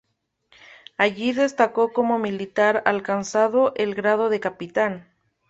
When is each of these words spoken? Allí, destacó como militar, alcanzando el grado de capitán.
Allí, 0.97 1.31
destacó 1.31 1.93
como 1.93 2.17
militar, 2.17 2.81
alcanzando 2.87 3.71
el 3.75 3.93
grado 3.93 4.29
de 4.29 4.39
capitán. 4.39 5.05